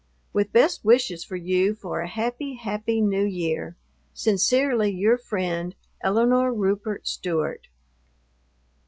With 0.33 0.51
best 0.51 0.83
wishes 0.83 1.23
for 1.23 1.35
you 1.35 1.75
for 1.75 1.99
a 2.01 2.07
happy, 2.07 2.55
happy 2.55 3.01
New 3.01 3.23
Year, 3.23 3.75
Sincerely 4.15 4.89
your 4.89 5.15
friend, 5.15 5.75
ELINORE 6.03 6.51
RUPERT 6.55 7.07
STEWART. 7.07 7.67